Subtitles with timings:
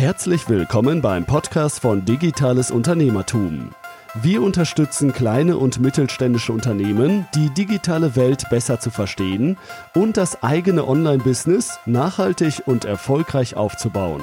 [0.00, 3.72] Herzlich willkommen beim Podcast von Digitales Unternehmertum.
[4.14, 9.58] Wir unterstützen kleine und mittelständische Unternehmen, die digitale Welt besser zu verstehen
[9.94, 14.22] und das eigene Online-Business nachhaltig und erfolgreich aufzubauen.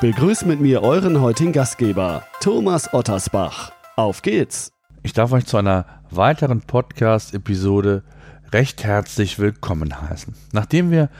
[0.00, 3.72] Begrüßt mit mir euren heutigen Gastgeber, Thomas Ottersbach.
[3.96, 4.70] Auf geht's!
[5.02, 8.04] Ich darf euch zu einer weiteren Podcast-Episode
[8.52, 10.34] recht herzlich willkommen heißen.
[10.52, 11.10] Nachdem wir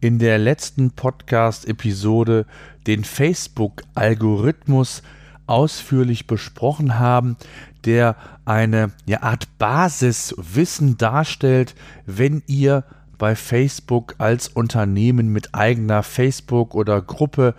[0.00, 2.46] in der letzten Podcast-Episode
[2.86, 5.02] den Facebook-Algorithmus
[5.46, 7.36] ausführlich besprochen haben,
[7.84, 11.74] der eine ja, Art Basiswissen darstellt,
[12.06, 12.84] wenn ihr
[13.18, 17.54] bei Facebook als Unternehmen mit eigener Facebook oder Gruppe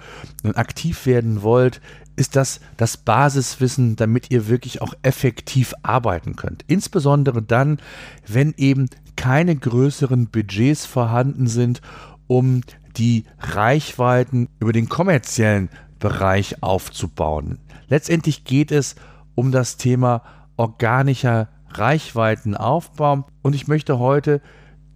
[0.56, 1.82] aktiv werden wollt,
[2.16, 6.64] ist das das Basiswissen, damit ihr wirklich auch effektiv arbeiten könnt.
[6.68, 7.80] Insbesondere dann,
[8.28, 11.82] wenn eben keine größeren Budgets vorhanden sind,
[12.30, 12.62] um
[12.96, 17.58] die Reichweiten über den kommerziellen Bereich aufzubauen.
[17.88, 18.96] Letztendlich geht es
[19.36, 20.22] um das Thema
[20.56, 24.42] organischer Reichweitenaufbau und ich möchte heute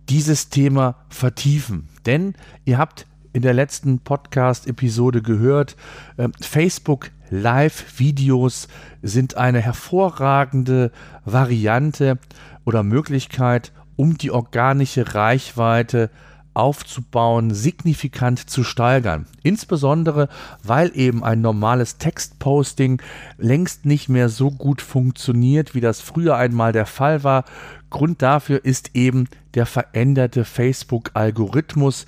[0.09, 5.75] dieses Thema vertiefen, denn ihr habt in der letzten Podcast-Episode gehört,
[6.17, 8.67] äh, Facebook Live-Videos
[9.01, 10.91] sind eine hervorragende
[11.25, 12.19] Variante
[12.63, 16.11] oder Möglichkeit, um die organische Reichweite
[16.53, 19.25] aufzubauen, signifikant zu steigern.
[19.43, 20.29] Insbesondere,
[20.63, 23.01] weil eben ein normales Textposting
[23.37, 27.45] längst nicht mehr so gut funktioniert, wie das früher einmal der Fall war.
[27.93, 32.05] Grund dafür ist eben der veränderte Facebook-Algorithmus,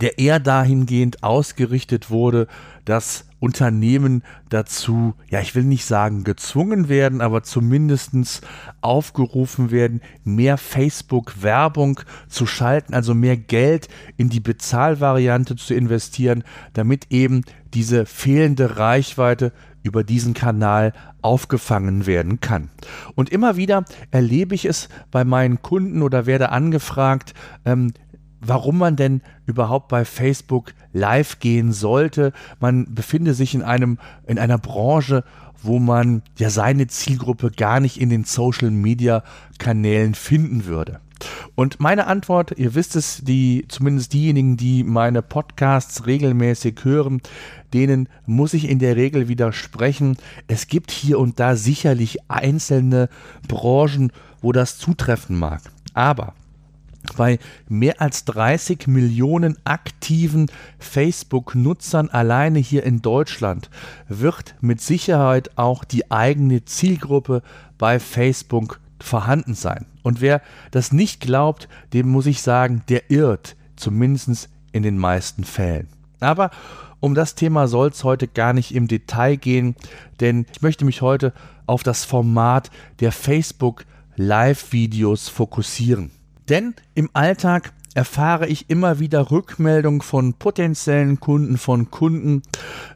[0.00, 2.48] der eher dahingehend ausgerichtet wurde,
[2.84, 8.42] dass Unternehmen dazu, ja, ich will nicht sagen gezwungen werden, aber zumindest
[8.80, 17.06] aufgerufen werden, mehr Facebook-Werbung zu schalten, also mehr Geld in die Bezahlvariante zu investieren, damit
[17.10, 17.42] eben
[17.74, 19.52] diese fehlende Reichweite
[19.82, 22.70] über diesen Kanal aufgefangen werden kann.
[23.14, 27.34] Und immer wieder erlebe ich es bei meinen Kunden oder werde angefragt,
[27.64, 27.92] ähm,
[28.40, 32.32] warum man denn überhaupt bei Facebook live gehen sollte.
[32.60, 35.24] Man befinde sich in einem, in einer Branche,
[35.62, 39.24] wo man ja seine Zielgruppe gar nicht in den Social Media
[39.58, 41.00] Kanälen finden würde.
[41.56, 47.20] Und meine Antwort, ihr wisst es, die, zumindest diejenigen, die meine Podcasts regelmäßig hören,
[47.72, 50.16] denen muss ich in der Regel widersprechen.
[50.46, 53.08] Es gibt hier und da sicherlich einzelne
[53.46, 55.62] Branchen, wo das zutreffen mag.
[55.94, 56.34] Aber
[57.16, 63.70] bei mehr als 30 Millionen aktiven Facebook-Nutzern alleine hier in Deutschland
[64.08, 67.42] wird mit Sicherheit auch die eigene Zielgruppe
[67.78, 69.86] bei Facebook vorhanden sein.
[70.02, 75.44] Und wer das nicht glaubt, dem muss ich sagen, der irrt, zumindest in den meisten
[75.44, 75.88] Fällen.
[76.20, 76.50] Aber
[77.00, 79.76] um das Thema soll es heute gar nicht im Detail gehen,
[80.20, 81.32] denn ich möchte mich heute
[81.66, 82.70] auf das Format
[83.00, 83.84] der Facebook
[84.16, 86.10] Live-Videos fokussieren.
[86.48, 92.42] Denn im Alltag erfahre ich immer wieder Rückmeldungen von potenziellen Kunden, von Kunden,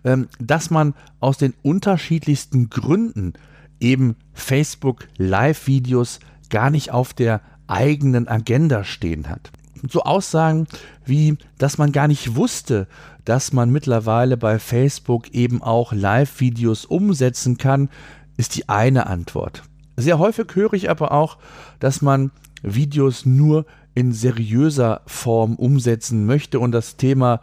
[0.04, 3.34] ähm, dass man aus den unterschiedlichsten Gründen
[3.80, 9.50] eben Facebook Live-Videos gar nicht auf der eigenen Agenda stehen hat.
[9.88, 10.68] So Aussagen
[11.04, 12.86] wie, dass man gar nicht wusste,
[13.24, 17.88] dass man mittlerweile bei Facebook eben auch Live-Videos umsetzen kann,
[18.36, 19.62] ist die eine Antwort.
[19.96, 21.38] Sehr häufig höre ich aber auch,
[21.78, 22.30] dass man
[22.62, 27.40] Videos nur in seriöser Form umsetzen möchte und das Thema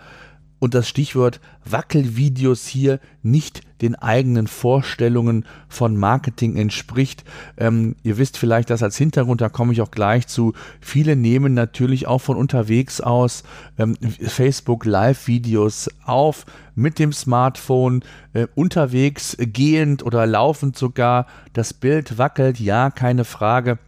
[0.60, 7.24] und das Stichwort Wackelvideos hier nicht den eigenen Vorstellungen von Marketing entspricht.
[7.58, 11.54] Ähm, ihr wisst vielleicht, dass als Hintergrund, da komme ich auch gleich zu, viele nehmen
[11.54, 13.44] natürlich auch von unterwegs aus
[13.78, 16.46] ähm, Facebook Live-Videos auf
[16.76, 18.04] mit dem Smartphone,
[18.34, 21.26] äh, unterwegs gehend oder laufend sogar.
[21.54, 23.80] Das Bild wackelt, ja, keine Frage.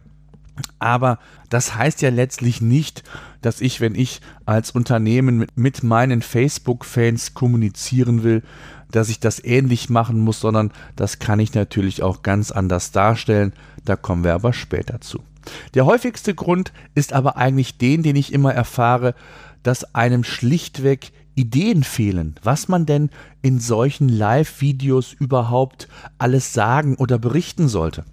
[0.78, 1.18] Aber
[1.52, 3.02] das heißt ja letztlich nicht,
[3.42, 8.42] dass ich, wenn ich als Unternehmen mit, mit meinen Facebook-Fans kommunizieren will,
[8.90, 13.52] dass ich das ähnlich machen muss, sondern das kann ich natürlich auch ganz anders darstellen.
[13.84, 15.20] Da kommen wir aber später zu.
[15.74, 19.14] Der häufigste Grund ist aber eigentlich den, den ich immer erfahre,
[19.62, 23.10] dass einem schlichtweg Ideen fehlen, was man denn
[23.42, 25.88] in solchen Live-Videos überhaupt
[26.18, 28.04] alles sagen oder berichten sollte.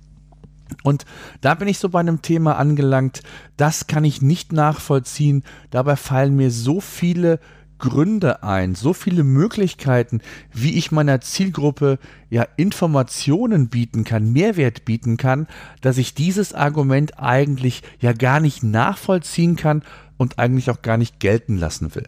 [0.83, 1.05] Und
[1.41, 3.21] da bin ich so bei einem Thema angelangt,
[3.57, 5.43] das kann ich nicht nachvollziehen.
[5.71, 7.39] Dabei fallen mir so viele
[7.79, 10.21] Gründe ein, so viele Möglichkeiten,
[10.53, 11.97] wie ich meiner Zielgruppe
[12.29, 15.47] ja Informationen bieten kann, Mehrwert bieten kann,
[15.81, 19.83] dass ich dieses Argument eigentlich ja gar nicht nachvollziehen kann
[20.17, 22.07] und eigentlich auch gar nicht gelten lassen will.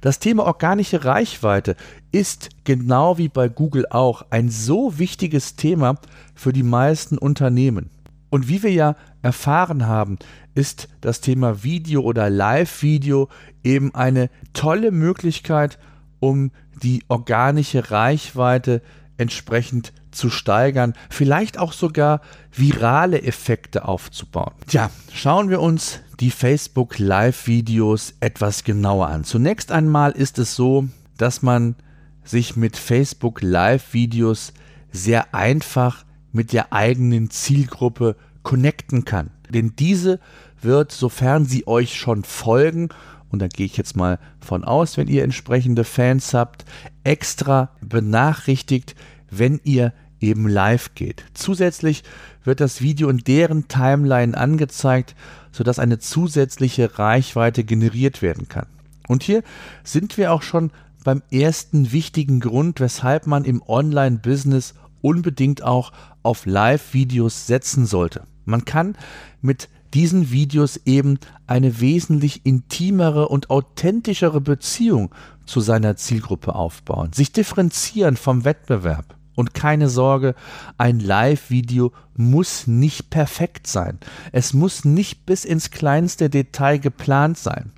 [0.00, 1.76] Das Thema organische Reichweite
[2.10, 5.96] ist genau wie bei Google auch ein so wichtiges Thema
[6.34, 7.90] für die meisten Unternehmen.
[8.32, 10.18] Und wie wir ja erfahren haben,
[10.54, 13.28] ist das Thema Video oder Live-Video
[13.62, 15.78] eben eine tolle Möglichkeit,
[16.18, 16.50] um
[16.82, 18.80] die organische Reichweite
[19.18, 24.54] entsprechend zu steigern, vielleicht auch sogar virale Effekte aufzubauen.
[24.66, 29.24] Tja, schauen wir uns die Facebook Live-Videos etwas genauer an.
[29.24, 30.88] Zunächst einmal ist es so,
[31.18, 31.76] dass man
[32.24, 34.54] sich mit Facebook Live-Videos
[34.90, 39.30] sehr einfach mit der eigenen Zielgruppe connecten kann.
[39.50, 40.18] Denn diese
[40.60, 42.88] wird, sofern sie euch schon folgen,
[43.30, 46.64] und da gehe ich jetzt mal von aus, wenn ihr entsprechende Fans habt,
[47.02, 48.94] extra benachrichtigt,
[49.30, 51.24] wenn ihr eben live geht.
[51.34, 52.04] Zusätzlich
[52.44, 55.14] wird das Video in deren Timeline angezeigt,
[55.50, 58.66] sodass eine zusätzliche Reichweite generiert werden kann.
[59.08, 59.42] Und hier
[59.82, 60.70] sind wir auch schon
[61.04, 68.24] beim ersten wichtigen Grund, weshalb man im Online-Business unbedingt auch auf Live-Videos setzen sollte.
[68.44, 68.96] Man kann
[69.40, 75.14] mit diesen Videos eben eine wesentlich intimere und authentischere Beziehung
[75.44, 79.16] zu seiner Zielgruppe aufbauen, sich differenzieren vom Wettbewerb.
[79.34, 80.34] Und keine Sorge,
[80.76, 83.98] ein Live-Video muss nicht perfekt sein.
[84.30, 87.72] Es muss nicht bis ins kleinste Detail geplant sein.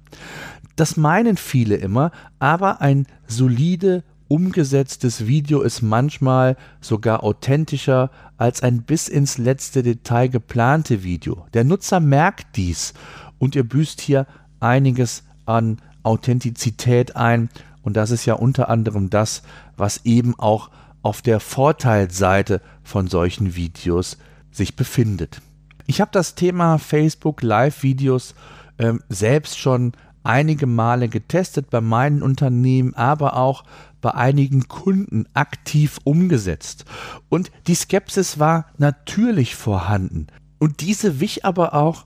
[0.74, 2.10] Das meinen viele immer,
[2.40, 10.28] aber ein solide umgesetztes Video ist manchmal sogar authentischer als ein bis ins letzte Detail
[10.28, 11.46] geplante Video.
[11.54, 12.94] Der Nutzer merkt dies
[13.38, 14.26] und ihr büßt hier
[14.60, 17.48] einiges an Authentizität ein
[17.82, 19.42] und das ist ja unter anderem das,
[19.76, 20.70] was eben auch
[21.02, 24.16] auf der Vorteilsseite von solchen Videos
[24.50, 25.42] sich befindet.
[25.86, 28.34] Ich habe das Thema Facebook Live-Videos
[28.78, 29.92] äh, selbst schon
[30.24, 33.64] einige Male getestet bei meinen Unternehmen, aber auch
[34.00, 36.84] bei einigen Kunden aktiv umgesetzt.
[37.28, 40.26] Und die Skepsis war natürlich vorhanden.
[40.58, 42.04] Und diese wich aber auch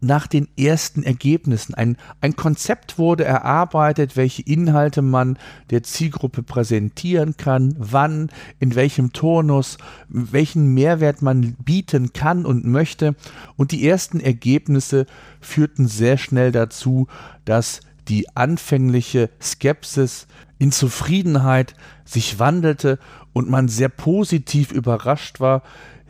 [0.00, 1.74] nach den ersten Ergebnissen.
[1.74, 5.38] Ein, ein Konzept wurde erarbeitet, welche Inhalte man
[5.70, 8.30] der Zielgruppe präsentieren kann, wann,
[8.60, 9.78] in welchem Turnus,
[10.08, 13.16] welchen Mehrwert man bieten kann und möchte.
[13.56, 15.06] Und die ersten Ergebnisse
[15.40, 17.08] führten sehr schnell dazu,
[17.44, 20.26] dass die anfängliche Skepsis
[20.58, 21.74] in Zufriedenheit
[22.04, 22.98] sich wandelte
[23.32, 25.62] und man sehr positiv überrascht war,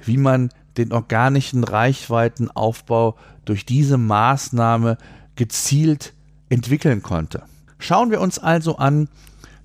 [0.05, 4.99] wie man den organischen Reichweitenaufbau durch diese Maßnahme
[5.37, 6.15] gezielt
[6.49, 7.43] entwickeln konnte.
[7.79, 9.09] Schauen wir uns also an,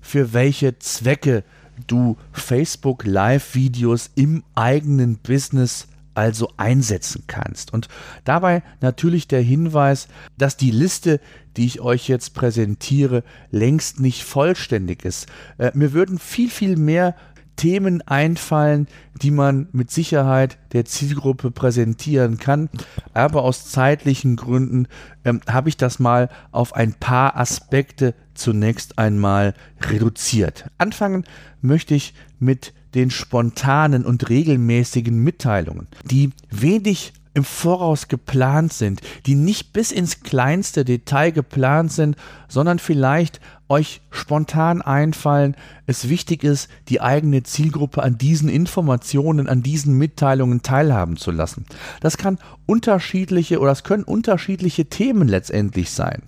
[0.00, 1.44] für welche Zwecke
[1.86, 7.72] du Facebook Live-Videos im eigenen Business also einsetzen kannst.
[7.72, 7.88] Und
[8.24, 10.08] dabei natürlich der Hinweis,
[10.38, 11.20] dass die Liste,
[11.56, 15.26] die ich euch jetzt präsentiere, längst nicht vollständig ist.
[15.58, 17.16] Äh, mir würden viel, viel mehr
[17.56, 18.88] Themen einfallen,
[19.20, 22.68] die man mit Sicherheit der Zielgruppe präsentieren kann.
[23.12, 24.88] Aber aus zeitlichen Gründen
[25.24, 30.70] ähm, habe ich das mal auf ein paar Aspekte zunächst einmal reduziert.
[30.78, 31.24] Anfangen
[31.60, 39.34] möchte ich mit den spontanen und regelmäßigen Mitteilungen, die wenig im Voraus geplant sind, die
[39.34, 42.16] nicht bis ins kleinste Detail geplant sind,
[42.48, 49.62] sondern vielleicht euch spontan einfallen, es wichtig ist, die eigene Zielgruppe an diesen Informationen, an
[49.62, 51.66] diesen Mitteilungen teilhaben zu lassen.
[52.00, 56.22] Das kann unterschiedliche oder es können unterschiedliche Themen letztendlich sein.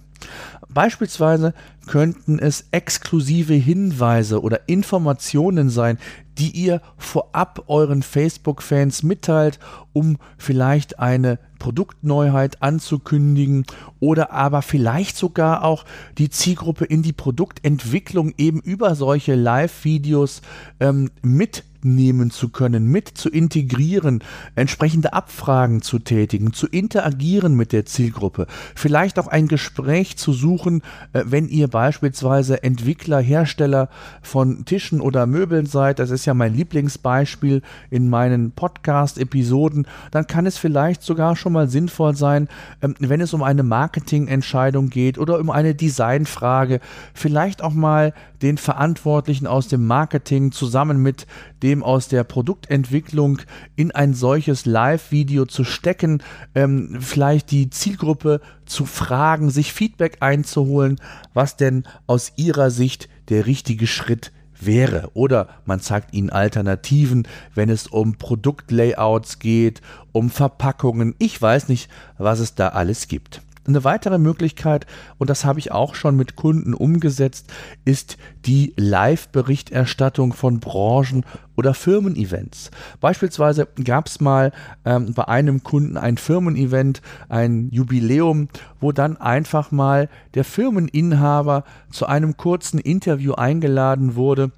[0.76, 1.54] Beispielsweise
[1.86, 5.96] könnten es exklusive Hinweise oder Informationen sein,
[6.36, 9.58] die ihr vorab euren Facebook-Fans mitteilt,
[9.94, 13.64] um vielleicht eine Produktneuheit anzukündigen
[14.00, 15.86] oder aber vielleicht sogar auch
[16.18, 20.42] die Zielgruppe in die Produktentwicklung eben über solche Live-Videos
[20.78, 24.22] ähm, mit mitnehmen zu können, mit zu integrieren,
[24.54, 30.82] entsprechende Abfragen zu tätigen, zu interagieren mit der Zielgruppe, vielleicht auch ein Gespräch zu suchen,
[31.12, 33.88] äh, wenn ihr beispielsweise Entwickler, Hersteller
[34.22, 40.46] von Tischen oder Möbeln seid, das ist ja mein Lieblingsbeispiel in meinen Podcast-Episoden, dann kann
[40.46, 42.48] es vielleicht sogar schon mal sinnvoll sein,
[42.82, 46.80] ähm, wenn es um eine Marketingentscheidung geht oder um eine Designfrage,
[47.14, 48.12] vielleicht auch mal
[48.42, 51.26] den Verantwortlichen aus dem Marketing zusammen mit
[51.62, 53.38] dem aus der Produktentwicklung
[53.76, 56.22] in ein solches Live-Video zu stecken,
[56.54, 61.00] ähm, vielleicht die Zielgruppe zu fragen, sich Feedback einzuholen,
[61.34, 65.10] was denn aus ihrer Sicht der richtige Schritt wäre.
[65.14, 69.80] Oder man zeigt ihnen Alternativen, wenn es um Produktlayouts geht,
[70.12, 71.14] um Verpackungen.
[71.18, 73.42] Ich weiß nicht, was es da alles gibt.
[73.66, 74.86] Eine weitere Möglichkeit,
[75.18, 77.52] und das habe ich auch schon mit Kunden umgesetzt,
[77.84, 81.24] ist die Live-Berichterstattung von Branchen-
[81.56, 82.70] oder Firmen-Events.
[83.00, 84.52] Beispielsweise gab es mal
[84.84, 88.48] ähm, bei einem Kunden ein Firmen-Event, ein Jubiläum,
[88.80, 94.52] wo dann einfach mal der Firmeninhaber zu einem kurzen Interview eingeladen wurde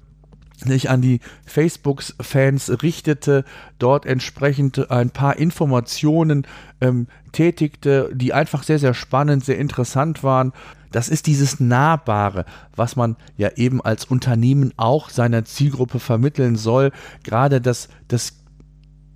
[0.67, 3.45] sich an die Facebook-Fans richtete,
[3.77, 6.45] dort entsprechend ein paar Informationen
[6.81, 10.53] ähm, tätigte, die einfach sehr, sehr spannend, sehr interessant waren.
[10.91, 16.91] Das ist dieses Nahbare, was man ja eben als Unternehmen auch seiner Zielgruppe vermitteln soll.
[17.23, 18.33] Gerade das, das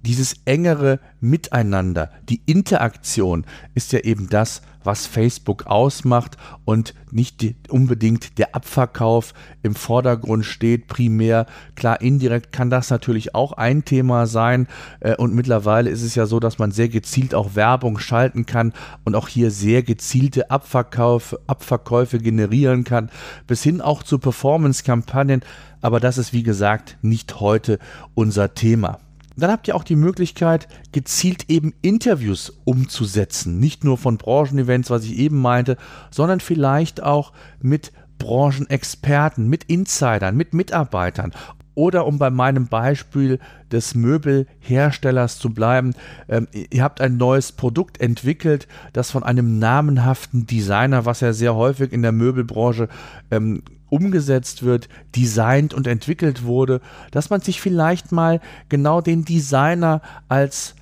[0.05, 7.55] dieses engere Miteinander, die Interaktion ist ja eben das, was Facebook ausmacht und nicht die,
[7.69, 11.45] unbedingt der Abverkauf im Vordergrund steht, primär.
[11.75, 14.67] Klar, indirekt kann das natürlich auch ein Thema sein
[14.99, 18.73] äh, und mittlerweile ist es ja so, dass man sehr gezielt auch Werbung schalten kann
[19.05, 23.09] und auch hier sehr gezielte Abverkauf, Abverkäufe generieren kann,
[23.47, 25.43] bis hin auch zu Performance-Kampagnen.
[25.81, 27.79] Aber das ist wie gesagt nicht heute
[28.15, 28.99] unser Thema.
[29.35, 33.59] Dann habt ihr auch die Möglichkeit, gezielt eben Interviews umzusetzen.
[33.59, 35.77] Nicht nur von Branchenevents, was ich eben meinte,
[36.11, 41.33] sondern vielleicht auch mit Branchenexperten, mit Insidern, mit Mitarbeitern.
[41.75, 43.39] Oder um bei meinem Beispiel
[43.71, 45.93] des Möbelherstellers zu bleiben,
[46.29, 51.55] ähm, ihr habt ein neues Produkt entwickelt, das von einem namenhaften Designer, was ja sehr
[51.55, 52.89] häufig in der Möbelbranche
[53.31, 60.01] ähm, umgesetzt wird, designt und entwickelt wurde, dass man sich vielleicht mal genau den Designer
[60.29, 60.75] als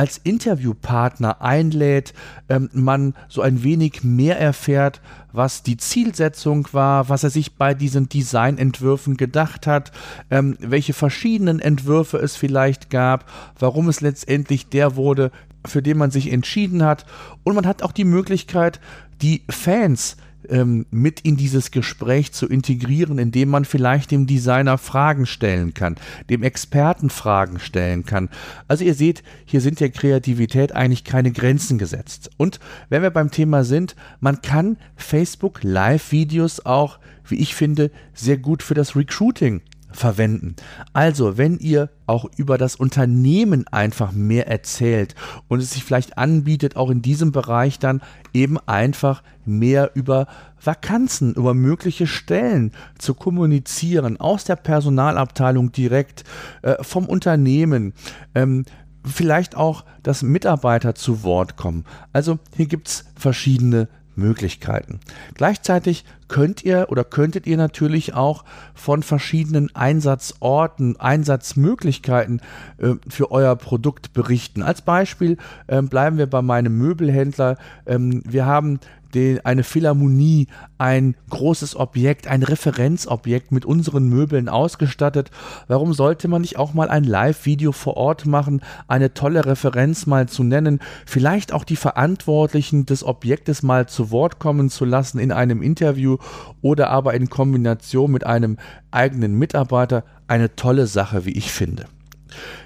[0.00, 2.14] als Interviewpartner einlädt,
[2.48, 7.74] ähm, man so ein wenig mehr erfährt, was die Zielsetzung war, was er sich bei
[7.74, 9.92] diesen Designentwürfen gedacht hat,
[10.30, 15.32] ähm, welche verschiedenen Entwürfe es vielleicht gab, warum es letztendlich der wurde,
[15.66, 17.04] für den man sich entschieden hat.
[17.44, 18.80] Und man hat auch die Möglichkeit,
[19.20, 20.16] die Fans
[20.48, 25.96] ähm, mit in dieses Gespräch zu integrieren, indem man vielleicht dem Designer Fragen stellen kann,
[26.28, 28.28] dem Experten Fragen stellen kann.
[28.68, 32.30] Also ihr seht, hier sind der Kreativität eigentlich keine Grenzen gesetzt.
[32.36, 38.38] Und wenn wir beim Thema sind, man kann Facebook Live-Videos auch, wie ich finde, sehr
[38.38, 40.56] gut für das Recruiting verwenden.
[40.92, 45.14] Also, wenn ihr auch über das Unternehmen einfach mehr erzählt
[45.48, 48.00] und es sich vielleicht anbietet, auch in diesem Bereich dann
[48.32, 50.26] eben einfach mehr über
[50.62, 56.24] Vakanzen, über mögliche Stellen zu kommunizieren, aus der Personalabteilung direkt,
[56.62, 57.94] äh, vom Unternehmen,
[58.34, 58.64] ähm,
[59.04, 61.84] vielleicht auch, dass Mitarbeiter zu Wort kommen.
[62.12, 65.00] Also hier gibt es verschiedene Möglichkeiten.
[65.34, 72.40] Gleichzeitig könnt ihr oder könntet ihr natürlich auch von verschiedenen Einsatzorten, Einsatzmöglichkeiten
[72.78, 74.62] äh, für euer Produkt berichten.
[74.62, 77.58] Als Beispiel äh, bleiben wir bei meinem Möbelhändler.
[77.84, 78.78] Ähm, wir haben
[79.14, 80.46] den, eine Philharmonie,
[80.78, 85.30] ein großes Objekt, ein Referenzobjekt mit unseren Möbeln ausgestattet.
[85.68, 90.28] Warum sollte man nicht auch mal ein Live-Video vor Ort machen, eine tolle Referenz mal
[90.28, 95.32] zu nennen, vielleicht auch die Verantwortlichen des Objektes mal zu Wort kommen zu lassen in
[95.32, 96.18] einem Interview
[96.62, 98.58] oder aber in Kombination mit einem
[98.90, 100.04] eigenen Mitarbeiter?
[100.26, 101.86] Eine tolle Sache, wie ich finde.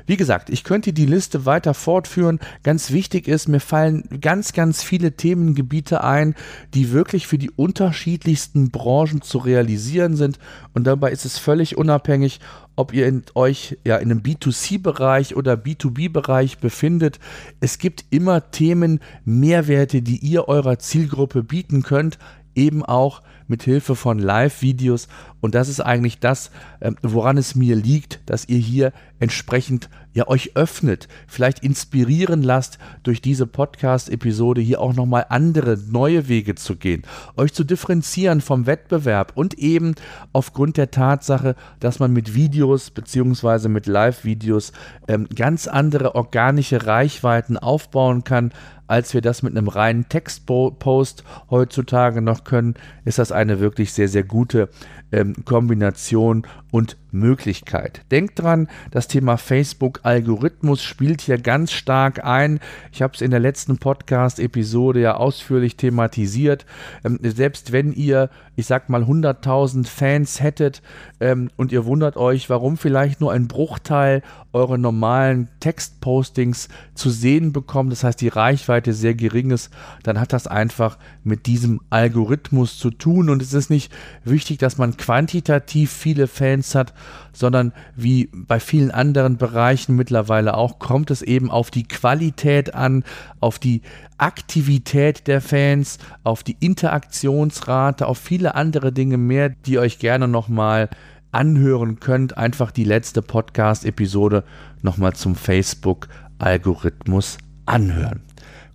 [0.06, 2.38] Wie gesagt, ich könnte die Liste weiter fortführen.
[2.62, 6.34] Ganz wichtig ist, mir fallen ganz, ganz viele Themengebiete ein,
[6.74, 10.38] die wirklich für die unterschiedlichsten Branchen zu realisieren sind.
[10.74, 12.40] Und dabei ist es völlig unabhängig,
[12.76, 17.18] ob ihr in euch ja in einem B2C-Bereich oder B2B-Bereich befindet.
[17.60, 22.18] Es gibt immer Themen, Mehrwerte, die ihr eurer Zielgruppe bieten könnt
[22.54, 25.08] eben auch mit Hilfe von Live-Videos.
[25.40, 30.28] Und das ist eigentlich das, ähm, woran es mir liegt, dass ihr hier entsprechend ja
[30.28, 36.76] euch öffnet, vielleicht inspirieren lasst, durch diese Podcast-Episode hier auch nochmal andere, neue Wege zu
[36.76, 37.02] gehen,
[37.36, 39.94] euch zu differenzieren vom Wettbewerb und eben
[40.32, 44.72] aufgrund der Tatsache, dass man mit Videos beziehungsweise mit Live-Videos
[45.08, 48.52] ähm, ganz andere organische Reichweiten aufbauen kann,
[48.86, 54.08] als wir das mit einem reinen Textpost heutzutage noch können, ist das eine wirklich sehr,
[54.08, 54.68] sehr gute
[55.10, 58.02] ähm, Kombination und Möglichkeit.
[58.10, 62.60] Denkt dran, das Thema Facebook-Algorithmus spielt hier ganz stark ein.
[62.92, 66.66] Ich habe es in der letzten Podcast-Episode ja ausführlich thematisiert.
[67.04, 70.82] Ähm, selbst wenn ihr ich sag mal 100.000 Fans hättet
[71.20, 77.52] ähm, und ihr wundert euch, warum vielleicht nur ein Bruchteil eure normalen Textpostings zu sehen
[77.52, 79.70] bekommt, das heißt die Reichweite sehr gering ist,
[80.04, 83.30] dann hat das einfach mit diesem Algorithmus zu tun.
[83.30, 83.92] Und es ist nicht
[84.22, 86.94] wichtig, dass man quantitativ viele Fans hat,
[87.32, 93.02] sondern wie bei vielen anderen Bereichen mittlerweile auch, kommt es eben auf die Qualität an,
[93.40, 93.82] auf die
[94.18, 100.90] Aktivität der Fans, auf die Interaktionsrate, auf viele andere Dinge mehr, die euch gerne nochmal
[101.32, 102.38] anhören könnt.
[102.38, 104.44] Einfach die letzte Podcast-Episode
[104.82, 108.22] nochmal zum Facebook-Algorithmus anhören.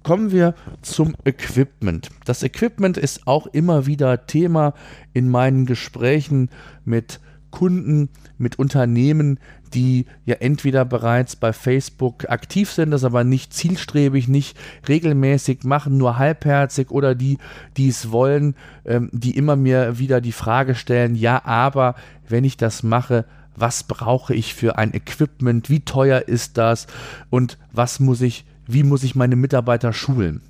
[0.04, 2.10] Kommen wir zum Equipment.
[2.26, 4.74] Das Equipment ist auch immer wieder Thema
[5.14, 6.50] in meinen Gesprächen
[6.86, 7.20] mit
[7.52, 9.40] Kunden, mit Unternehmen,
[9.74, 15.98] die ja entweder bereits bei Facebook aktiv sind, das aber nicht zielstrebig, nicht regelmäßig machen,
[15.98, 17.38] nur halbherzig oder die,
[17.78, 21.96] die es wollen, ähm, die immer mir wieder die Frage stellen, ja, aber
[22.28, 23.26] wenn ich das mache,
[23.56, 26.88] was brauche ich für ein Equipment, wie teuer ist das
[27.30, 30.42] und was muss ich, wie muss ich meine Mitarbeiter schulen?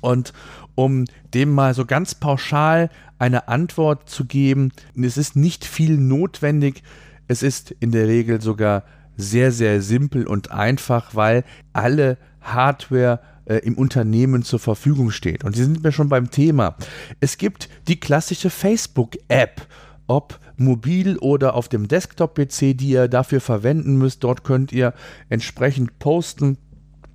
[0.00, 0.32] Und
[0.74, 6.82] um dem mal so ganz pauschal eine Antwort zu geben, es ist nicht viel notwendig,
[7.28, 8.84] es ist in der Regel sogar
[9.16, 15.44] sehr, sehr simpel und einfach, weil alle Hardware äh, im Unternehmen zur Verfügung steht.
[15.44, 16.76] Und Sie sind mir schon beim Thema.
[17.20, 19.66] Es gibt die klassische Facebook-App,
[20.06, 24.24] ob mobil oder auf dem Desktop-PC, die ihr dafür verwenden müsst.
[24.24, 24.94] Dort könnt ihr
[25.28, 26.58] entsprechend posten.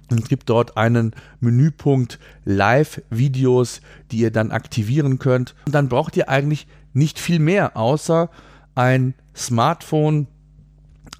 [0.10, 5.56] Es gibt dort einen Menüpunkt Live-Videos, die ihr dann aktivieren könnt.
[5.66, 8.30] Und dann braucht ihr eigentlich nicht viel mehr, außer
[8.76, 10.28] ein Smartphone,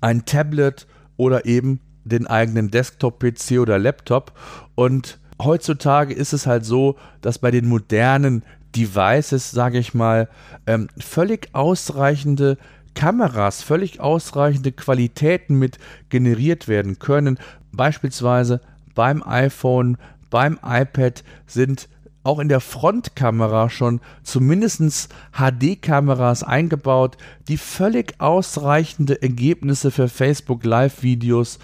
[0.02, 4.32] ein Tablet oder eben den eigenen Desktop-PC oder Laptop.
[4.76, 8.44] Und heutzutage ist es halt so, dass bei den modernen
[8.76, 10.30] Devices, sage ich mal,
[10.66, 12.58] ähm, völlig ausreichende
[12.94, 15.78] Kameras, völlig ausreichende Qualitäten mit
[16.10, 17.40] generiert werden können.
[17.72, 18.62] Beispielsweise
[18.98, 19.98] beim iPhone,
[20.32, 21.88] beim iPad sind
[22.24, 27.16] auch in der Frontkamera schon zumindest HD-Kameras eingebaut,
[27.48, 31.60] die völlig ausreichende Ergebnisse für Facebook Live-Videos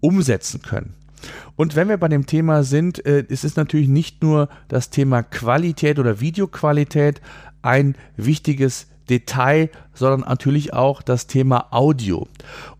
[0.00, 0.94] umsetzen können.
[1.56, 5.24] Und wenn wir bei dem Thema sind, äh, ist es natürlich nicht nur das Thema
[5.24, 7.20] Qualität oder Videoqualität
[7.60, 12.28] ein wichtiges Detail, sondern natürlich auch das Thema Audio.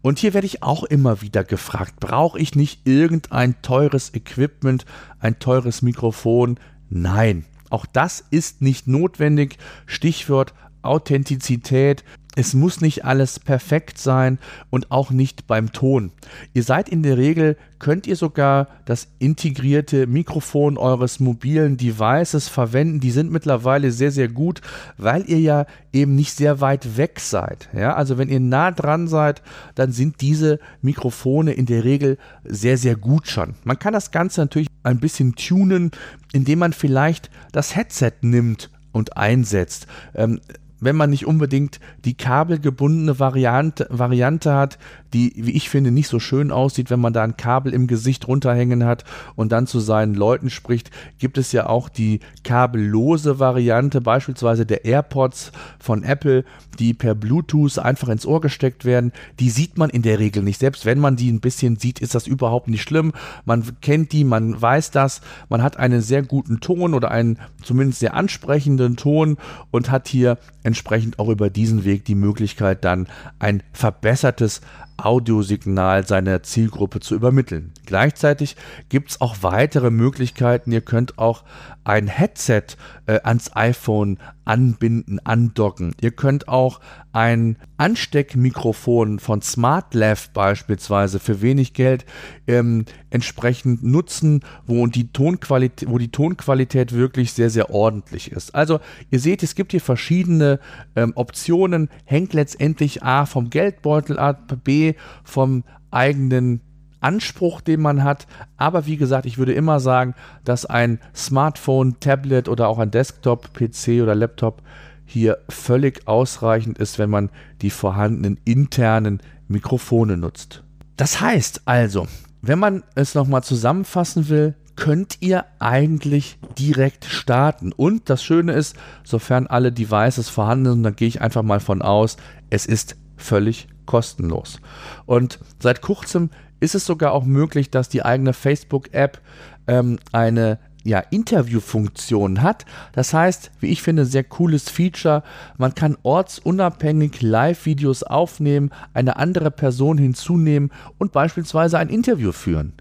[0.03, 4.85] Und hier werde ich auch immer wieder gefragt, brauche ich nicht irgendein teures Equipment,
[5.19, 6.59] ein teures Mikrofon?
[6.91, 9.59] Nein, auch das ist nicht notwendig.
[9.87, 12.05] Stichwort Authentizität.
[12.39, 14.39] Es muss nicht alles perfekt sein
[14.71, 16.13] und auch nicht beim Ton.
[16.55, 23.01] Ihr seid in der Regel, könnt ihr sogar das integrierte Mikrofon eures mobilen Devices verwenden.
[23.01, 24.61] Die sind mittlerweile sehr, sehr gut,
[24.97, 27.71] weil ihr ja eben nicht sehr weit weg seid.
[27.75, 29.43] Ja, also wenn ihr nah dran seid,
[29.75, 33.57] dann sind diese Mikrofone in der Regel sehr, sehr gut schon.
[33.65, 35.91] Man kann das Ganze natürlich ein bisschen tunen,
[36.33, 39.89] indem man vielleicht das Headset nimmt und einsetzt.
[40.15, 40.39] Ähm,
[40.81, 44.79] wenn man nicht unbedingt die kabelgebundene Variante, Variante hat,
[45.13, 48.29] die, wie ich finde, nicht so schön aussieht, wenn man da ein Kabel im Gesicht
[48.29, 49.05] runterhängen hat
[49.37, 54.85] und dann zu seinen Leuten spricht, gibt es ja auch die kabellose Variante, beispielsweise der
[54.85, 56.45] AirPods von Apple,
[56.79, 59.13] die per Bluetooth einfach ins Ohr gesteckt werden.
[59.41, 60.61] Die sieht man in der Regel nicht.
[60.61, 63.13] Selbst wenn man die ein bisschen sieht, ist das überhaupt nicht schlimm.
[63.45, 68.01] Man kennt die, man weiß das, man hat einen sehr guten Ton oder einen zumindest
[68.01, 69.39] sehr ansprechenden Ton
[69.71, 74.61] und hat hier entsprechend auch über diesen Weg die Möglichkeit, dann ein verbessertes
[74.99, 77.73] Audiosignal seiner Zielgruppe zu übermitteln.
[77.89, 78.55] Gleichzeitig
[78.91, 80.73] gibt es auch weitere Möglichkeiten.
[80.73, 81.45] Ihr könnt auch
[81.85, 82.65] ein Headset
[83.07, 85.95] äh, ans iPhone anbinden, andocken.
[85.99, 86.81] Ihr könnt auch
[87.13, 92.05] ein Ansteckmikrofon von SmartLav beispielsweise für wenig Geld
[92.47, 98.55] ähm, entsprechend nutzen, wo die, Tonqualität, wo die Tonqualität wirklich sehr, sehr ordentlich ist.
[98.55, 100.61] Also ihr seht, es gibt hier verschiedene
[100.95, 104.93] ähm, Optionen, hängt letztendlich A vom Geldbeutel ab, B
[105.25, 106.61] vom eigenen
[107.01, 108.27] Anspruch, den man hat.
[108.57, 113.53] Aber wie gesagt, ich würde immer sagen, dass ein Smartphone, Tablet oder auch ein Desktop,
[113.55, 114.63] PC oder Laptop
[115.05, 117.31] hier völlig ausreichend ist, wenn man
[117.63, 120.63] die vorhandenen internen Mikrofone nutzt.
[120.97, 122.07] Das heißt also,
[122.43, 127.73] wenn man es nochmal zusammenfassen will, könnt ihr eigentlich direkt starten.
[127.73, 131.83] Und das Schöne ist, sofern alle Devices vorhanden sind, dann gehe ich einfach mal von
[131.83, 132.17] aus,
[132.51, 134.61] es ist völlig kostenlos.
[135.07, 139.21] Und seit kurzem ist es sogar auch möglich, dass die eigene Facebook-App
[139.67, 142.65] ähm, eine ja, Interviewfunktion hat.
[142.93, 145.23] Das heißt, wie ich finde, sehr cooles Feature.
[145.59, 152.73] Man kann ortsunabhängig Live-Videos aufnehmen, eine andere Person hinzunehmen und beispielsweise ein Interview führen.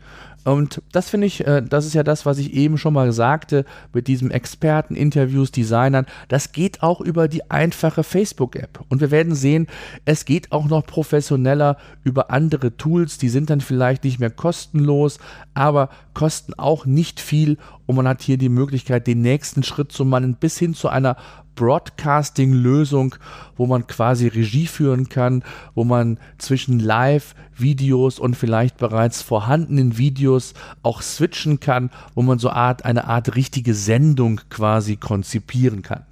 [0.48, 3.66] Und das finde ich, äh, das ist ja das, was ich eben schon mal sagte,
[3.92, 6.06] mit diesem Experten, Interviews, Designern.
[6.30, 8.80] Das geht auch über die einfache Facebook-App.
[8.88, 9.68] Und wir werden sehen,
[10.06, 13.18] es geht auch noch professioneller über andere Tools.
[13.18, 15.20] Die sind dann vielleicht nicht mehr kostenlos,
[15.54, 17.58] aber kosten auch nicht viel.
[17.88, 21.18] Und man hat hier die Möglichkeit, den nächsten Schritt zu machen, bis hin zu einer
[21.56, 23.16] Broadcasting-Lösung,
[23.56, 30.54] wo man quasi Regie führen kann, wo man zwischen Live-Videos und vielleicht bereits vorhandenen Videos
[30.84, 36.06] auch switchen kann, wo man so Art, eine Art richtige Sendung quasi konzipieren kann.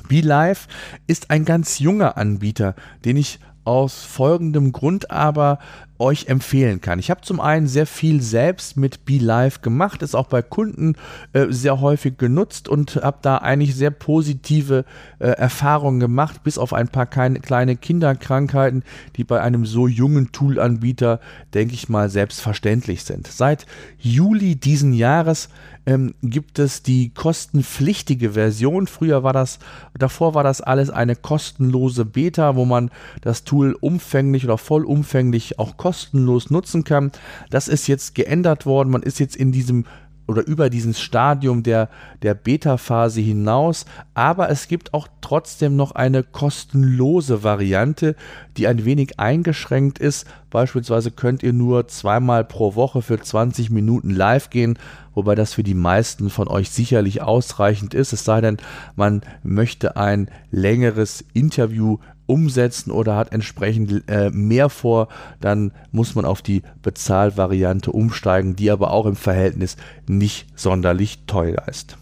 [0.07, 0.67] BeLive
[1.07, 5.59] ist ein ganz junger Anbieter, den ich aus folgendem Grund aber
[5.97, 6.99] euch empfehlen kann.
[6.99, 10.95] Ich habe zum einen sehr viel selbst mit BeLive gemacht, ist auch bei Kunden
[11.33, 14.85] äh, sehr häufig genutzt und habe da eigentlich sehr positive
[15.19, 18.83] äh, Erfahrungen gemacht, bis auf ein paar keine, kleine Kinderkrankheiten,
[19.15, 21.19] die bei einem so jungen Toolanbieter,
[21.53, 23.27] denke ich mal, selbstverständlich sind.
[23.27, 23.65] Seit
[23.97, 25.49] Juli diesen Jahres
[25.85, 28.87] ähm, gibt es die kostenpflichtige Version.
[28.87, 29.59] Früher war das,
[29.97, 32.89] davor war das alles eine kostenlose Beta, wo man
[33.21, 37.11] das Tool umfänglich oder vollumfänglich auch kostenlos nutzen kann.
[37.51, 38.89] Das ist jetzt geändert worden.
[38.89, 39.85] Man ist jetzt in diesem
[40.27, 41.89] oder über dieses Stadium der,
[42.23, 48.15] der Beta-Phase hinaus, aber es gibt auch trotzdem noch eine kostenlose Variante,
[48.57, 50.25] die ein wenig eingeschränkt ist.
[50.49, 54.79] Beispielsweise könnt ihr nur zweimal pro Woche für 20 Minuten live gehen,
[55.13, 58.57] wobei das für die meisten von euch sicherlich ausreichend ist, es sei denn,
[58.95, 65.07] man möchte ein längeres Interview umsetzen oder hat entsprechend äh, mehr vor,
[65.41, 71.67] dann muss man auf die Bezahlvariante umsteigen, die aber auch im Verhältnis nicht sonderlich teuer
[71.67, 71.97] ist.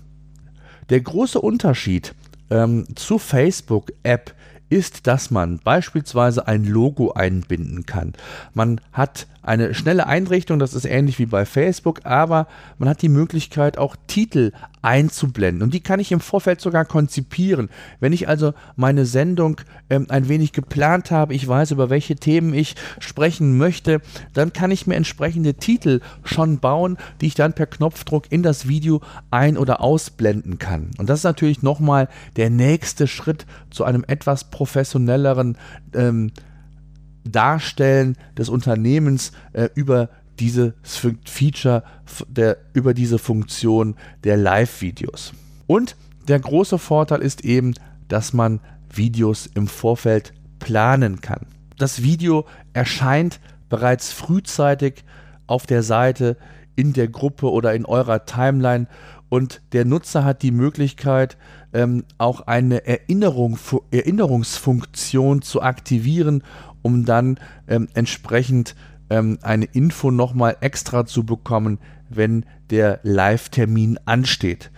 [0.89, 2.13] Der große Unterschied
[2.49, 4.33] ähm, zu Facebook-App
[4.69, 8.13] ist, dass man beispielsweise ein Logo einbinden kann.
[8.53, 13.09] Man hat eine schnelle Einrichtung, das ist ähnlich wie bei Facebook, aber man hat die
[13.09, 14.51] Möglichkeit auch Titel
[14.81, 17.69] einzublenden und die kann ich im Vorfeld sogar konzipieren.
[17.99, 22.53] Wenn ich also meine Sendung ähm, ein wenig geplant habe, ich weiß, über welche Themen
[22.53, 24.01] ich sprechen möchte,
[24.33, 28.67] dann kann ich mir entsprechende Titel schon bauen, die ich dann per Knopfdruck in das
[28.67, 30.91] Video ein- oder ausblenden kann.
[30.97, 35.57] Und das ist natürlich nochmal der nächste Schritt zu einem etwas professionelleren
[35.93, 36.31] ähm,
[37.23, 40.09] Darstellen des Unternehmens äh, über
[40.39, 40.73] dieses
[41.25, 41.83] Feature,
[42.27, 45.33] der, über diese Funktion der Live-Videos.
[45.67, 45.95] Und
[46.27, 47.73] der große Vorteil ist eben,
[48.07, 48.59] dass man
[48.91, 51.45] Videos im Vorfeld planen kann.
[51.77, 55.03] Das Video erscheint bereits frühzeitig
[55.47, 56.37] auf der Seite,
[56.75, 58.87] in der Gruppe oder in eurer Timeline
[59.29, 61.37] und der Nutzer hat die Möglichkeit,
[61.73, 63.57] ähm, auch eine Erinnerung,
[63.89, 66.43] Erinnerungsfunktion zu aktivieren
[66.83, 68.75] um dann ähm, entsprechend
[69.09, 74.71] ähm, eine Info nochmal extra zu bekommen, wenn der Live-Termin ansteht.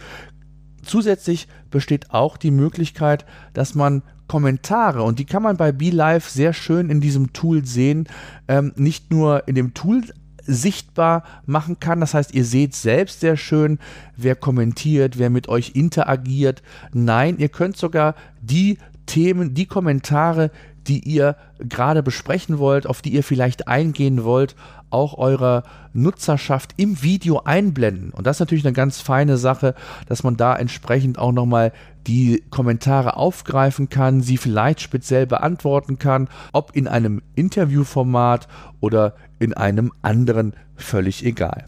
[0.84, 6.54] Zusätzlich besteht auch die Möglichkeit, dass man Kommentare, und die kann man bei BeLive sehr
[6.54, 8.08] schön in diesem Tool sehen,
[8.48, 10.04] ähm, nicht nur in dem Tool
[10.48, 12.00] sichtbar machen kann.
[12.00, 13.80] Das heißt, ihr seht selbst sehr schön,
[14.16, 16.64] wer kommentiert, wer mit euch interagiert.
[16.94, 20.52] Nein, ihr könnt sogar die Themen, die Kommentare,
[20.88, 24.56] die ihr gerade besprechen wollt, auf die ihr vielleicht eingehen wollt,
[24.90, 28.12] auch eurer Nutzerschaft im Video einblenden.
[28.12, 29.76] Und das ist natürlich eine ganz feine Sache,
[30.08, 31.72] dass man da entsprechend auch nochmal
[32.08, 38.48] die Kommentare aufgreifen kann, sie vielleicht speziell beantworten kann, ob in einem Interviewformat
[38.80, 41.66] oder in einem anderen, völlig egal.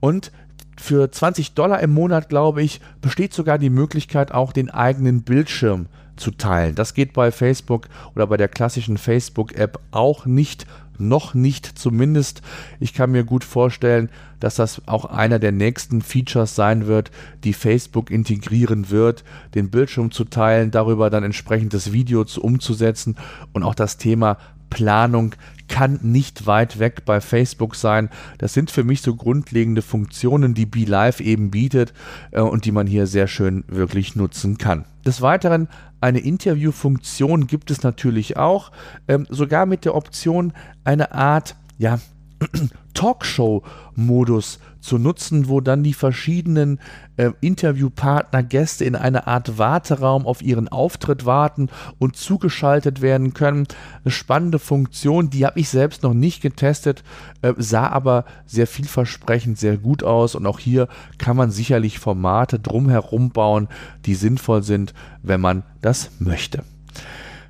[0.00, 0.30] Und
[0.76, 5.86] für 20 Dollar im Monat, glaube ich, besteht sogar die Möglichkeit, auch den eigenen Bildschirm
[5.86, 6.74] zu teilen.
[6.74, 10.66] Das geht bei Facebook oder bei der klassischen Facebook-App auch nicht
[11.00, 12.42] noch nicht zumindest.
[12.80, 17.10] Ich kann mir gut vorstellen, dass das auch einer der nächsten Features sein wird,
[17.44, 23.16] die Facebook integrieren wird, den Bildschirm zu teilen, darüber dann entsprechend das Video zu, umzusetzen
[23.52, 24.38] und auch das Thema
[24.70, 25.34] Planung
[25.68, 28.08] kann nicht weit weg bei Facebook sein.
[28.38, 31.92] Das sind für mich so grundlegende Funktionen, die BeLive eben bietet
[32.30, 34.84] äh, und die man hier sehr schön wirklich nutzen kann.
[35.04, 35.68] Des Weiteren
[36.00, 38.70] eine Interviewfunktion gibt es natürlich auch,
[39.08, 40.52] ähm, sogar mit der Option,
[40.84, 41.98] eine Art, ja,
[42.94, 46.80] Talkshow-Modus zu nutzen, wo dann die verschiedenen
[47.16, 53.66] äh, Interviewpartner, Gäste in einer Art Warteraum auf ihren Auftritt warten und zugeschaltet werden können.
[54.04, 57.02] Eine spannende Funktion, die habe ich selbst noch nicht getestet,
[57.42, 62.58] äh, sah aber sehr vielversprechend, sehr gut aus und auch hier kann man sicherlich Formate
[62.58, 63.68] drumherum bauen,
[64.06, 66.62] die sinnvoll sind, wenn man das möchte.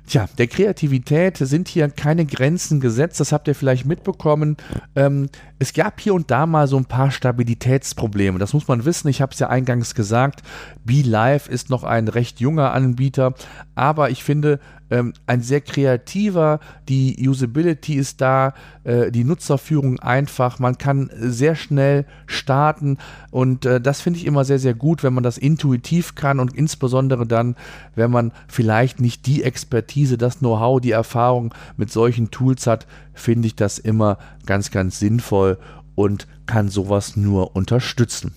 [0.09, 4.57] Tja, der Kreativität sind hier keine Grenzen gesetzt, das habt ihr vielleicht mitbekommen.
[4.95, 9.07] Ähm, es gab hier und da mal so ein paar Stabilitätsprobleme, das muss man wissen.
[9.07, 10.41] Ich habe es ja eingangs gesagt,
[10.83, 13.35] BeLive ist noch ein recht junger Anbieter,
[13.75, 14.59] aber ich finde,
[14.89, 21.55] ähm, ein sehr kreativer, die Usability ist da, äh, die Nutzerführung einfach, man kann sehr
[21.55, 22.97] schnell starten
[23.31, 26.55] und äh, das finde ich immer sehr, sehr gut, wenn man das intuitiv kann und
[26.55, 27.55] insbesondere dann,
[27.95, 33.47] wenn man vielleicht nicht die Expertise, das Know-how, die Erfahrung mit solchen Tools hat, finde
[33.47, 35.57] ich das immer ganz, ganz sinnvoll
[35.95, 38.33] und kann sowas nur unterstützen.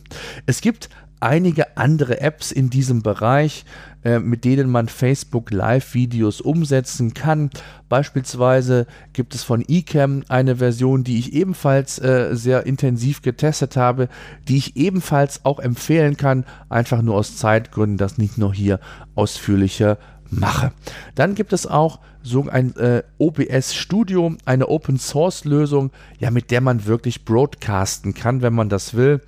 [0.47, 0.91] Es gibt
[1.23, 3.65] einige andere Apps in diesem Bereich,
[4.05, 7.51] äh, mit denen man Facebook Live-Videos umsetzen kann.
[7.89, 14.09] Beispielsweise gibt es von eCam eine Version, die ich ebenfalls äh, sehr intensiv getestet habe,
[14.49, 18.81] die ich ebenfalls auch empfehlen kann, einfach nur aus Zeitgründen, das nicht nur hier
[19.15, 19.99] ausführlicher
[20.33, 20.73] mache.
[21.15, 26.51] Dann gibt es auch so ein äh, OBS Studio, eine Open Source Lösung, ja, mit
[26.51, 29.21] der man wirklich broadcasten kann, wenn man das will.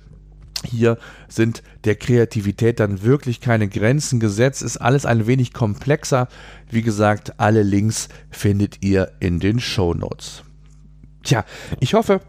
[0.65, 0.97] Hier
[1.27, 6.27] sind der Kreativität dann wirklich keine Grenzen gesetzt, ist alles ein wenig komplexer.
[6.69, 10.43] Wie gesagt, alle Links findet ihr in den Show Notes.
[11.23, 11.45] Tja,
[11.79, 12.21] ich hoffe,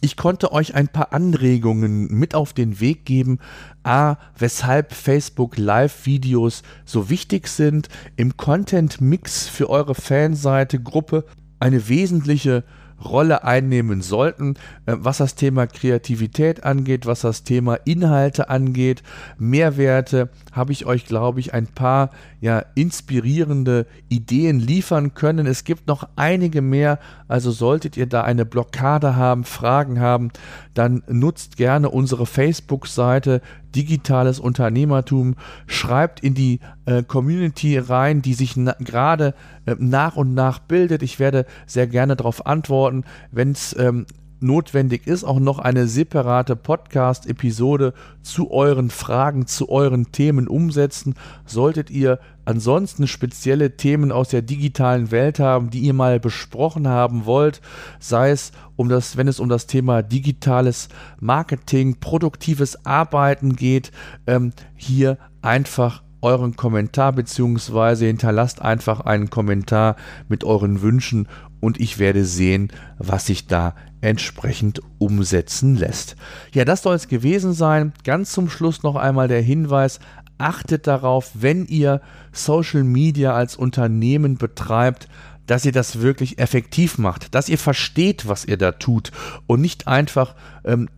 [0.00, 3.38] ich konnte euch ein paar Anregungen mit auf den Weg geben,
[3.82, 11.24] a, weshalb Facebook Live-Videos so wichtig sind, im Content-Mix für eure Fanseite, Gruppe
[11.58, 12.64] eine wesentliche
[13.04, 14.54] Rolle einnehmen sollten,
[14.86, 19.02] äh, was das Thema Kreativität angeht, was das Thema Inhalte angeht,
[19.38, 25.46] Mehrwerte, habe ich euch, glaube ich, ein paar ja, inspirierende Ideen liefern können.
[25.46, 30.30] Es gibt noch einige mehr, also solltet ihr da eine Blockade haben, Fragen haben,
[30.74, 33.40] dann nutzt gerne unsere Facebook-Seite
[33.76, 35.36] Digitales Unternehmertum,
[35.66, 39.34] schreibt in die äh, Community rein, die sich na gerade
[39.66, 41.02] äh, nach und nach bildet.
[41.02, 44.06] Ich werde sehr gerne darauf antworten, wenn es ähm,
[44.40, 51.14] notwendig ist, auch noch eine separate Podcast-Episode zu euren Fragen, zu euren Themen umsetzen.
[51.44, 57.26] Solltet ihr ansonsten spezielle Themen aus der digitalen Welt haben, die ihr mal besprochen haben
[57.26, 57.60] wollt,
[58.00, 60.88] sei es um das, wenn es um das Thema digitales
[61.20, 63.90] Marketing, produktives Arbeiten geht,
[64.26, 69.96] ähm, hier einfach euren Kommentar beziehungsweise hinterlasst einfach einen Kommentar
[70.28, 71.28] mit euren Wünschen
[71.60, 76.16] und ich werde sehen, was sich da entsprechend umsetzen lässt.
[76.52, 77.92] Ja, das soll es gewesen sein.
[78.04, 80.00] Ganz zum Schluss noch einmal der Hinweis,
[80.38, 82.00] achtet darauf, wenn ihr
[82.32, 85.08] Social Media als Unternehmen betreibt,
[85.46, 89.12] dass ihr das wirklich effektiv macht, dass ihr versteht, was ihr da tut
[89.46, 90.88] und nicht einfach ähm,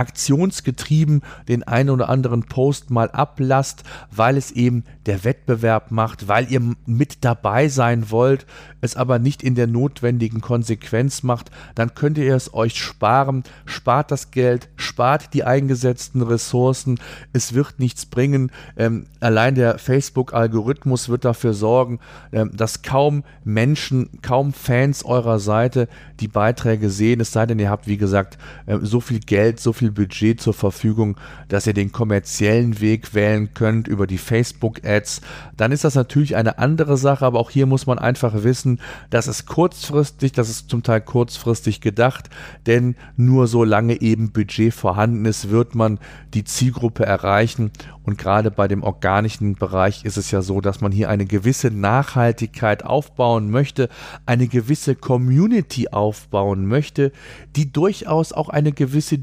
[0.00, 6.50] aktionsgetrieben den einen oder anderen Post mal ablasst, weil es eben der Wettbewerb macht, weil
[6.50, 8.46] ihr mit dabei sein wollt,
[8.80, 14.10] es aber nicht in der notwendigen Konsequenz macht, dann könnt ihr es euch sparen, spart
[14.10, 16.98] das Geld, spart die eingesetzten Ressourcen,
[17.32, 18.50] es wird nichts bringen.
[18.76, 22.00] Ähm, allein der Facebook-Algorithmus wird dafür sorgen,
[22.32, 25.88] ähm, dass kaum Menschen, kaum Fans eurer Seite
[26.20, 29.72] die Beiträge sehen, es sei denn, ihr habt, wie gesagt, äh, so viel Geld, so
[29.72, 31.16] viel viel Budget zur Verfügung,
[31.48, 35.20] dass ihr den kommerziellen Weg wählen könnt über die Facebook-Ads,
[35.56, 39.26] dann ist das natürlich eine andere Sache, aber auch hier muss man einfach wissen, dass
[39.26, 42.30] es kurzfristig, das ist zum Teil kurzfristig gedacht,
[42.66, 45.98] denn nur solange eben Budget vorhanden ist, wird man
[46.34, 47.70] die Zielgruppe erreichen.
[48.02, 51.70] Und gerade bei dem organischen Bereich ist es ja so, dass man hier eine gewisse
[51.70, 53.88] Nachhaltigkeit aufbauen möchte,
[54.26, 57.12] eine gewisse Community aufbauen möchte,
[57.56, 59.18] die durchaus auch eine gewisse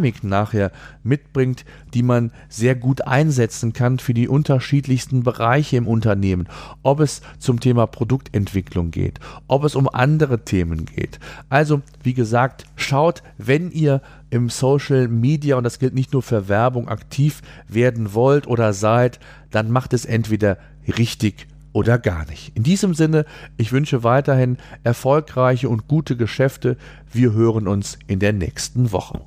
[0.00, 6.48] Dynamik nachher mitbringt, die man sehr gut einsetzen kann für die unterschiedlichsten Bereiche im Unternehmen.
[6.82, 11.20] Ob es zum Thema Produktentwicklung geht, ob es um andere Themen geht.
[11.48, 16.48] Also, wie gesagt, schaut, wenn ihr im Social Media, und das gilt nicht nur für
[16.48, 20.56] Werbung, aktiv werden wollt oder seid, dann macht es entweder
[20.96, 22.56] richtig oder gar nicht.
[22.56, 26.76] In diesem Sinne, ich wünsche weiterhin erfolgreiche und gute Geschäfte.
[27.12, 29.20] Wir hören uns in der nächsten Woche.